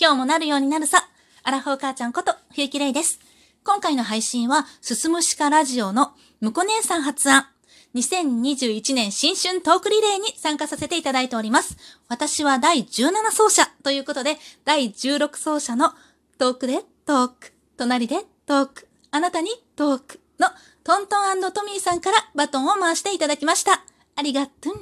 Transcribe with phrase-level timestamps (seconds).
[0.00, 1.06] 今日もなるようになるさ。
[1.42, 3.20] アラフォー母ちゃんこと、冬木玲です。
[3.64, 7.46] 今回の配信は、すすむしかラジオのむこ姉さん発案。
[7.94, 11.76] 2021年新春トークリレーに参加させていただいております。
[12.08, 15.90] 私は第17走者ということで、第16走者の
[16.38, 20.48] トークでトーク、隣でトーク、あなたにトークの
[20.82, 23.84] トントントミーさんからバトンを回していただきました。
[24.16, 24.74] ありがとう。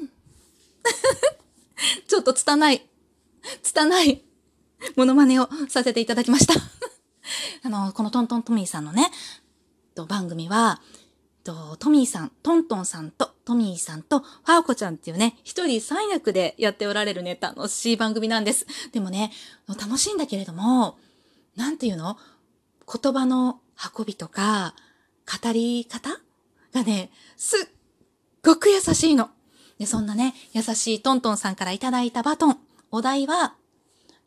[2.07, 2.89] ちょっと拙い、
[3.65, 4.28] 拙い
[4.97, 6.55] モノマネをさせていただきました
[7.65, 9.11] あの、このトントントミーさんのね、
[9.95, 10.81] と番組は、
[11.45, 18.67] とトミーさん、トントンさんとトミーさんとファーコちゃんっていうね、一人三役でやっておられるね、楽しい番組なんです。
[18.93, 19.33] でもね、
[19.67, 20.99] 楽しいんだけれども、
[21.57, 22.19] なんていうの？
[22.91, 23.61] 言葉の
[23.97, 24.75] 運びとか、
[25.43, 26.21] 語り方？
[26.73, 27.61] がね、すっ
[28.43, 29.31] ごく優しいの。
[29.79, 32.59] で、そんなね、優しいトントンさんからいただいたバトン。
[32.91, 33.55] お題は、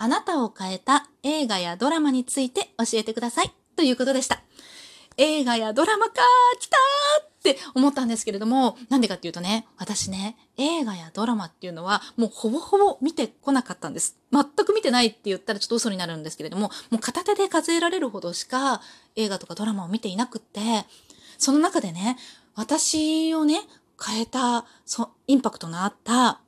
[0.02, 3.54] あなたを変えた映画やドラマについて教えてください。
[3.76, 4.42] ということでした。
[5.18, 6.14] 映画やドラマか、
[6.60, 14.18] 来たーって思ったんですけれども、なんでかっていうとね、私ね、映画やドラマっていうのはもうほぼほぼ見てこなかったんです。
[14.32, 18.82] 全く見てないって言ったらちょっと嘘になるんですけれども、もう片手で数えられるほどしか
[19.16, 20.88] 映画とかドラマを見ていなくって、
[21.38, 22.18] その中でね、
[22.56, 23.60] 私をね、
[24.04, 26.42] 変えた、そインパクトのあった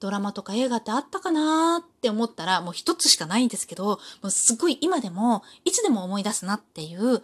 [0.00, 7.22] ドラマとか映画ってあったかなって思ったら、もう一つしかないんですけど、もうすごい今でも、いつでも思い出すなっていう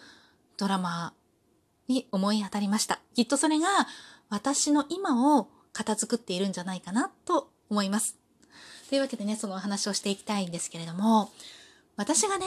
[0.59, 1.15] ドラマ
[1.89, 3.01] に思い当たりました。
[3.15, 3.67] きっとそれが
[4.29, 8.17] 私の今を片付くっているんじゃないかなと思います。
[8.89, 11.33] というわけでね、そのお話をしていきたいんですけれども、
[11.97, 12.47] 私がね、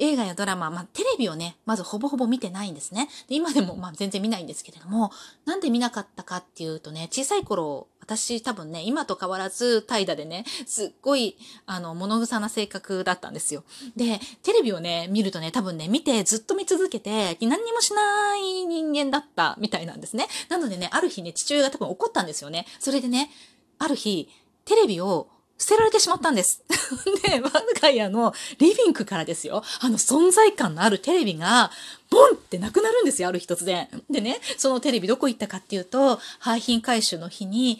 [0.00, 3.08] 映画やドラマ、まあ、テレビをね、まずほぼほぼ見てないんですね。
[3.28, 5.12] で今でもまあ全然見ないんですけれども、
[5.44, 13.62] なんで見なかったかっていうとね、小さい頃、私多分ね、今と変わらず怠惰でね、すっごい、あの、物臭な性格だったんですよ。
[13.94, 20.26] で、テレビをね、見るとね、多分ね、見てずっと見続けて、何にもしない人間だったみたいなんですね。
[20.48, 22.66] なのでね、ある日ね、父親が多分怒ったんですよね。
[22.78, 23.30] それでね、
[23.78, 24.28] ある日、
[24.64, 25.28] テレビを
[25.70, 26.64] 捨てられてしまったんです。
[27.22, 27.48] で、我
[27.80, 31.70] が家のリビングからですよ、あの存在感のあるテレビが、
[32.10, 33.88] ボンってなくなるんですよ、ある日突然。
[34.10, 37.78] でね、そのテレビどこ行ったかっていうと、廃品回収の日に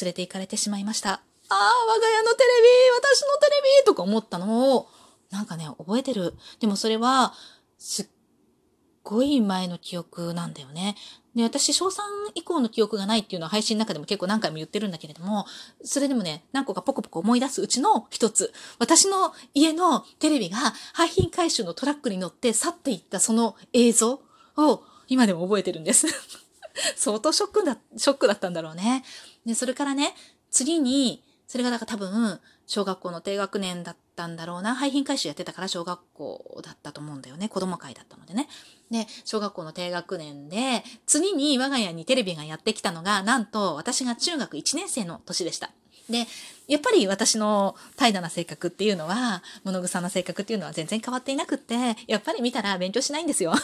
[0.00, 1.10] 連れて行かれてしまいました。
[1.10, 1.20] あ
[1.50, 4.88] あ、我が家のテレビ、私のテレビとか思ったのを、
[5.30, 6.34] なんかね、覚えてる。
[6.58, 7.34] でもそれは、
[7.78, 8.06] すっ
[9.10, 10.94] ごい前の記憶なんだよね。
[11.34, 12.00] で、私、小3
[12.34, 15.46] 以降の記憶がないっていうのは配信の中でも結構何回も言ってるんだけれども、
[15.82, 18.52] それでもね、何個かポコポコ思い出すうちの一つ。
[18.78, 20.58] 私の家のテレビが
[20.92, 24.22] 廃品回収のトラックに乗って去っていったその映像
[24.56, 26.06] を今でも覚えてるんです。
[26.96, 29.04] 相当ショックだ、ショックだったんだろうね。
[29.44, 30.14] で、それからね、
[30.50, 34.74] 次に、それがだから多分、小学校の低学年だったたんだろうな。
[34.74, 37.48] 廃品回収やってたから小学校だったと思うんだよね。
[37.48, 38.48] 子供会だったのでね。
[38.90, 45.70] で、小学校の低学年で、次に我が家にテレビがやってきたのが、なんと私が中学1年生の年でした。
[46.10, 46.26] で、
[46.68, 53.54] やっぱり私の怠惰な性格っていうのは、物臭な性格っていうのは全然変わっていなくって、やっぱり見たら勉強しないんですよ。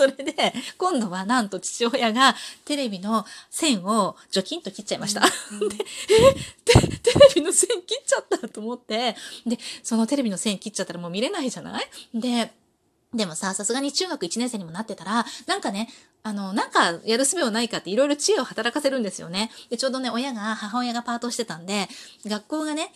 [0.00, 2.34] それで、今度はなんと父親が
[2.64, 5.20] テレビの線を除菌と切っちゃいました。
[5.60, 6.34] うん、で、え
[6.64, 9.14] テレビの線切っちゃったと思って、
[9.46, 11.84] で、そのテレビの線切っちゃったらもう見れないじゃない？
[12.14, 12.50] で、
[13.12, 15.90] でもさ、さすがに中学1年生にもなってたら、なんかね、
[16.22, 19.50] あの、なんかやる術はないかっていろいろ知恵を働かせるんですよね。
[19.68, 21.88] で、ちょうどね、親が、母親がパートしてたんで、
[22.24, 22.92] 学校がね、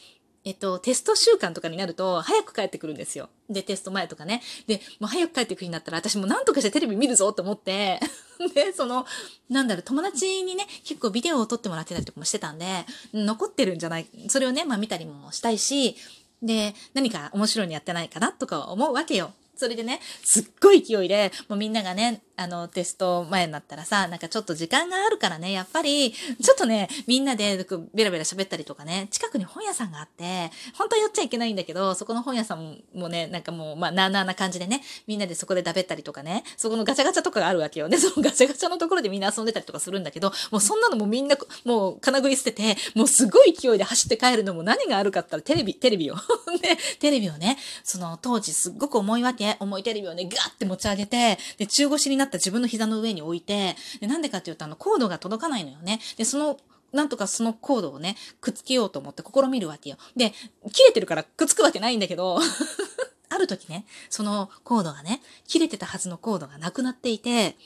[0.46, 3.30] えっと、テスト週間とかになると、早く帰ってくるんですよ。
[3.48, 4.42] で、テスト前とかね。
[4.66, 7.98] で、もう早く帰ってくるになったら、私も何とかしてテレビ見るぞと思って、
[8.54, 9.06] で、その、
[9.48, 12.84] なんだろう、友達にね、結構ビデオを撮ってもらってたりとかもしてたんで、
[13.14, 15.96] 残ってるんじゃない、それをね、まあ見たりもしたいし、
[16.42, 19.32] で、何か面白いのやってないかなとか思うわけよ。
[19.56, 37.98] それでね、すっごい勢いで、もうみんながね、あの、テスト前になったらさ、なんかちょっと時間があるからね、やっぱり、ちょっとね、みんなでベラベラ喋ったりとかね、近くに本屋さんがあって、本当は寄っちゃいけないんだけど、そこの本屋さんもね、なんかもう、まあ、なーなーな感じでね、みんなでそこでだべったりとかね、そこのガチャガチャとかがあるわけよね。
[37.98, 46.16] そのガチャガチャのところでみんな遊んでたりとかするんだけど、もうそんなのもみんな、もう金食い捨てて、もうすごい勢いで走って帰るのも何があるかったらテレビ、テレビを。
[46.60, 56.00] で、テレビをね、その当時すっごく重いわけ、重いテレビをね、ガーって持ち上げて、で、中腰になった自分の膝の上に置いて、で、なんでかっていうと、あの、コードが届かないのよね。
[56.16, 56.58] で、その、
[56.92, 59.96] なんとかそのコードをね、くっつけようと思って試みるわけよ。
[60.16, 60.32] で、
[60.72, 62.38] 切れてるからくっつくわけないんだけど、
[63.28, 67.56] ある時ね、そのコードがね、切れてたはずのコードがなくなっていて、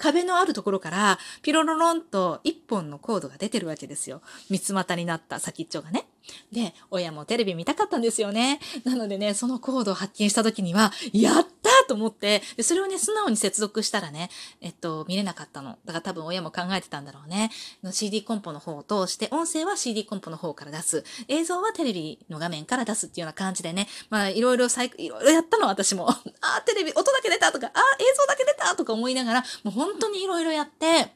[0.00, 4.22] 壁のあるところから、ピロロロンと一本のコードが出てるわけですよ。
[4.48, 6.06] 三つ股になった先っちょがね。
[6.50, 8.60] で、親もテレビ見たかったんですよね。
[8.84, 11.46] なのでね、そのコードを発見した時には、やっ
[11.90, 15.76] と思って、で、それをね、素直に接続したらね、えっと、見れなかったの。
[15.84, 17.50] だから多分親も考えてたんだろうね。
[17.90, 21.04] CD コンポの方を通して、音声は CD コンポの方から出す。
[21.26, 26.08] 映像はテレビの画面から出すっていうような感じでね、まあ、いろいろサイいろいろやったの、私も。
[26.40, 31.12] ああ、テレビ、音だけ出たとか、ああ、映像だけ出たとか思いながら、もう本当にいろいろやって、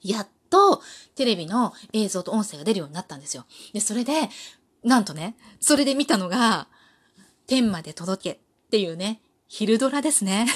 [0.00, 0.80] やっと
[1.16, 3.46] テレビの映像と音声が出るようになったんですよ。
[3.72, 4.30] で、それで、
[4.84, 6.68] なんとね、それで見たのが、
[7.48, 8.38] 天まで届けっ
[8.70, 10.46] ていうね、昼ドラですね。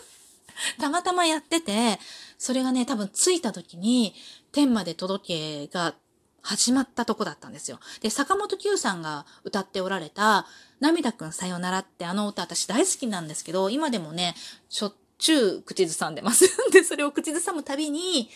[0.80, 2.00] たまたまやってて、
[2.38, 4.14] それがね、多分着いた時に、
[4.50, 5.94] 天まで届けが
[6.40, 7.78] 始まったとこだったんですよ。
[8.00, 10.46] で、坂本九さんが歌っておられた、
[10.80, 14.34] 涙くんさよならってあの歌私大好きなんですけど、今でもね、
[14.68, 16.44] しょっちゅう口ずさんでます。
[16.72, 18.30] で、それを口ずさむたびに、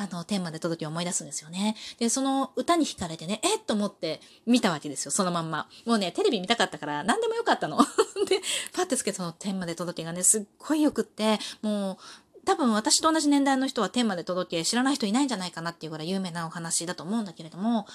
[0.00, 1.76] あの、天まで届き思い出すんですよね。
[1.98, 3.60] で、その歌に惹かれてね、えっ？
[3.60, 5.68] と思って見たわけですよ、そのまんま。
[5.84, 7.76] もうね、テレビ見たかったから何でもよかったの。
[8.26, 8.40] で、
[8.72, 17.86] パッてつけその天まで届けがね、すっごいよくって、もう、多分私と同じ年代の人は天まで届け知らない人いないんじゃないかなっていうぐらい有名なお話だと思うんだけれども、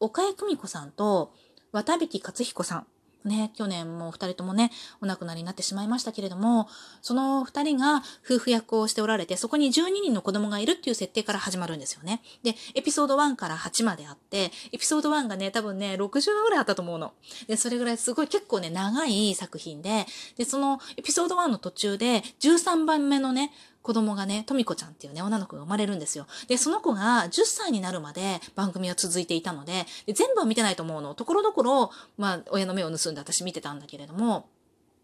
[0.00, 1.32] 岡江久美子さんと
[1.70, 2.86] 渡引克彦さん
[3.26, 4.70] ね、去年も二人ともね、
[5.00, 6.68] お亡くなりになってしまいましたけれども、
[7.02, 12.22] その二人が夫婦役をしておられて、そこに12人の子供がいるっていう設定から始まるんですよね。
[12.42, 17.12] で、エピソード1から8まであって、エピソード1がね、多分ね、60話ぐらいあったと思うの。
[17.46, 20.06] で、それぐらいすごい結構ね、長い作品で、
[20.36, 23.52] で、そのエピソード1の途中で、13番目のね、
[23.86, 26.26] 子供がね、とみこちゃんっていうね、女の子が生まれるんですよ。
[26.48, 31.14] で、その子が10歳になるまで番組は続いていたので、で全部は見てないと思うの。
[31.14, 34.48] ところどころ、まあ、親の目を盗んで私見てたんだけれども、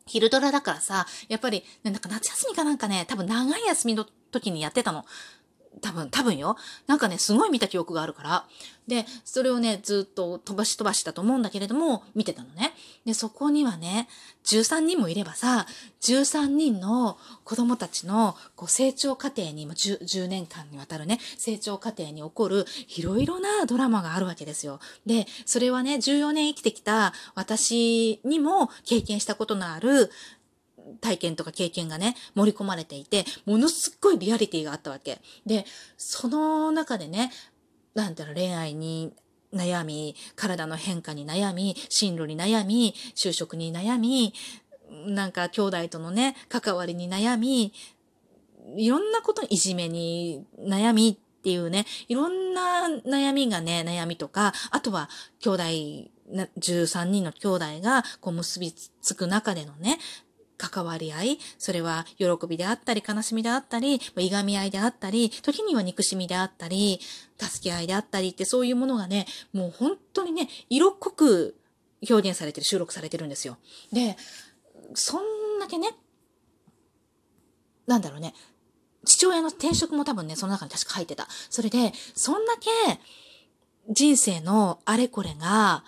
[0.04, 5.06] 昼ドラだからさ、やっぱり、なんか夏休みかなんかね、多分長い休みの時にやってたの。
[5.80, 6.56] 多分、多分よ。
[6.86, 8.44] なんかね、すごい見た記憶があるから。
[8.86, 12.72] で、それをね、ずっと飛ばし飛ばしだと思うんだけれども、見てたのね。
[13.04, 14.08] で、そこにはね、
[14.44, 15.66] 13人もいればさ、
[16.02, 22.66] 13人の子供たちのこう成長過程に、10, 10年間にわたるね、成長過程に起こる
[22.96, 24.80] いろいろなドラマがあるわけですよ。
[25.06, 30.10] で、それはね、14年生きてきた私にも経験したことのある
[31.00, 35.20] 体験とか経験がね、盛り込まれていて、ものすっごいリアリティがあったわけ。
[35.46, 35.64] で、
[35.96, 37.30] その中でね、
[37.94, 39.12] なんだろう、恋愛に
[39.52, 44.32] 悩み、体の変化に悩み、進路に悩み、就職に悩み、
[45.06, 47.72] なんか兄弟とのね、関わりに悩み、
[48.76, 55.08] いろんなこと、いじめに悩みっていうね、いろんな悩みがね、悩みとか、あとは
[55.40, 55.62] 兄弟、
[56.58, 59.98] 13人の兄弟がこう結びつく中でのね、
[60.68, 67.00] 関わり合い、それは喜びであったり、悲しみであったり、いがみ合いであったり、時には憎しみであったり、
[67.38, 71.56] 助け合いであったりってそういうものがね、もう本当にね、色濃く
[72.08, 73.58] 表現されてる、収録されてるんですよ。
[73.92, 74.16] で、
[74.94, 75.96] そんだけね、
[77.86, 78.34] なんだろうね、
[79.04, 81.26] 父親の転職も多分ね、その中に確か入ってた。
[81.50, 83.00] それで、そんだけ
[83.90, 85.82] 人生のあれこれが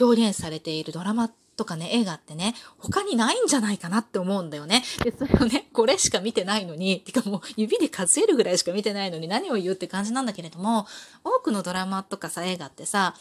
[0.00, 4.84] 表現されているドラマってとかね、映画ってね、他にないんじゃないかなって思うんだよね。
[5.02, 10.86] で、それをね、これしか見てないのに、てかもう指で数えるぐらいしか見てないのに何を言うって感じなんだけれども、
[11.24, 13.14] 多くのドラマとかさ、映画ってさ、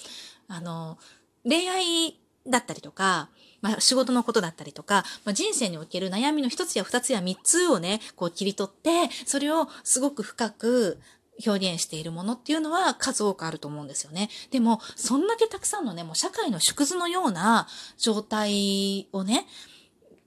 [0.47, 0.97] あの、
[1.43, 3.29] 恋愛だったりとか、
[3.61, 10.99] まあ、仕事のことだったりとか、まあ、人生における悩みの一つや二つや三つをね、こう切り取って、それをすごく深く、
[11.45, 14.29] 表現しているものっていうのは数多くあると思うんですよね。
[14.51, 19.45] でも、そんだけたくさんのね、もう社会の縮図のような状態をね、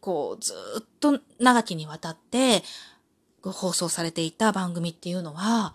[0.01, 2.63] こう、ずっと長きにわたって
[3.43, 5.75] 放送されていた番組っていうのは、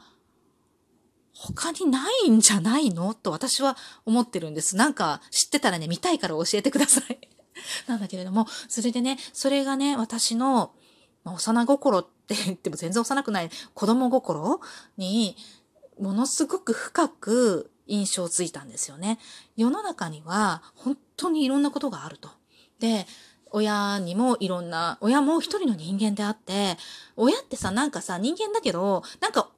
[1.34, 3.76] 他にないんじゃないのと私は
[4.06, 4.76] 思ってるんです。
[4.76, 7.20] なんか知ってたらね、見たいから教えてください。
[7.88, 10.74] なんだけれども、それでね、それがね、私の
[11.24, 14.60] まあ、幼心って言っても全然幼くない子供心
[14.98, 15.36] に
[16.00, 19.20] ものすごく深く印象ついたんですよね。
[19.56, 22.30] 世の中には本当にいろんなことがあると。
[22.80, 23.06] で、
[23.52, 26.78] 親にもいろんな、親も一人の人間であって、
[27.16, 29.50] 親ってさ、なんかさ、人間だけど、なんか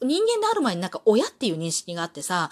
[0.00, 2.50] 人間である前になんか親っていう認識があってさ、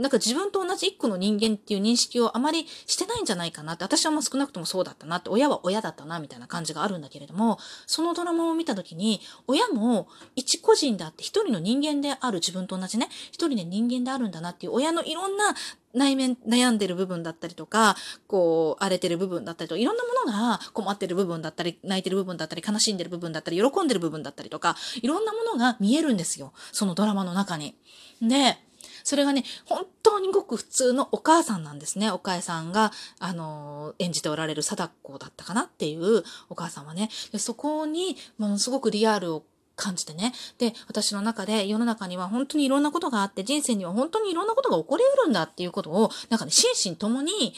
[0.00, 15.54] なんか自分と同じ一個の人間っていう認識をあまりしてないんじゃないかなって、私はもう少なくともそうだったなって、親は親だったなみたいな感じがあるんだけれども、そのドラマを見た時に、親も一個人だって一人の人間である自分と同じね、一人で人間であるんだなっていう親のいろんな
[15.92, 26.52] 内面、悩んでる部分だったりとか、こう、荒れてる部分だったりとか、いろんなものが困ってる部分だったり、泣いてる部分だったり、悲しんでる部分だったり、喜んでる部分だったりとか、いろんなものが見えるんですよ。
[26.72, 27.74] そのドラマの中に。
[28.22, 28.58] で、
[29.04, 32.10] それがね、本当にごく普通のお母さんなんですね。
[32.10, 37.10] お母さんが、あの、演じておられる貞子だったかなっていうお母さんはね。
[37.32, 39.44] でそこに、ものすごくリアルを
[39.76, 40.32] 感じてね。
[40.58, 47.54] で、私の中で世の中には本当にいろんなことがあって、人生には本当にいろんなことが起こり得るんだっていうことを、なんかね、心身ともに、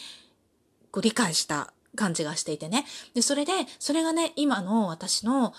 [0.90, 2.86] こう理解した感じがしていてね。
[3.14, 5.50] で、それで、それがね、今の私の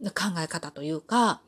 [0.00, 1.40] 考え方というか、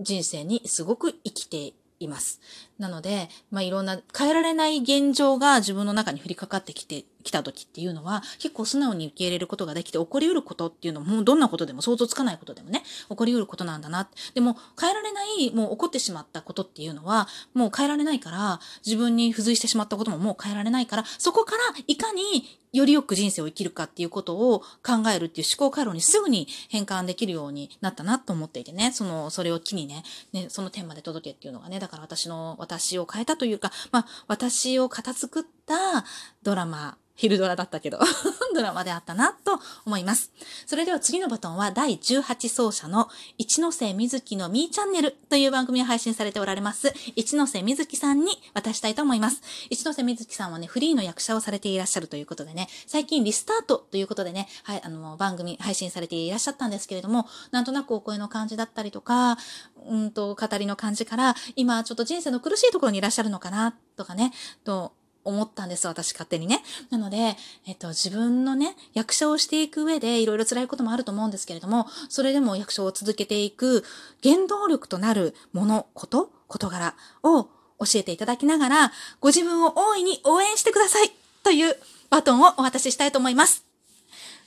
[0.00, 2.40] 人生にすごく生きています。
[2.78, 14.08] なので、まあ、いろんな変えられない現状が自分の中に降りかかってきて、きた時っていうのは、結構素直に受け入れることができて、起こりうることっていうのも、どんなことでも想像つかないことでもね、起こりうることなんだな。
[14.34, 30.02] でも、変えられない、もう起こってしまったことっていうのは、もう変えられないから、自分に付随してしまったことももう変えられないから、そこからいかによりよく人生を生きるかっていうことを考えるっていう思考回路にすぐに変換できるようになったなと思っていてね、その、それを機にね、
[30.32, 36.04] ね、その点まで届けっていうのがね、だから私の、私を変えたというか、まあ、私を片付くってた
[36.42, 37.98] ドラマ昼ドラだったけど
[38.54, 40.32] ドラマであったなと思います。
[40.66, 49.40] それでは次のバトンは第18奏者の一ノ瀬瑞希のミーチャンネルという番組を配信されておられます一ノ瀬瑞希さんに渡したいと思います。
[49.70, 59.38] 一ノ瀬瑞希さんはね、フリーの役者をされていらっしゃるということでね、最近リスタートということでね、はい、あの、番組配信されていらっしゃったんですけれども、なんとなくお声の感じだったりとか、
[59.86, 64.32] うんと、語りの感じから、今ちょっと人生の苦しいところにいらっしゃるのかな、とかね、
[64.64, 64.92] と、
[65.24, 66.62] 思ったんです、私勝手にね。
[66.90, 67.36] なので、
[67.66, 73.84] えっと、自分のね、役者をしていく上でいろいろ辛いこともあると思うんですけれども、それでも役者を続けていく
[74.22, 77.50] 原動力となるもの、こと、事柄を教
[77.96, 81.12] えていただきながら、ご自分を大いに応援してください
[81.42, 81.76] という
[82.10, 83.64] バトンをお渡ししたいと思います。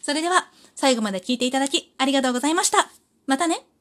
[0.01, 2.89] それでは、最後まで聞いていただきありがとうございました。
[3.27, 3.75] またね。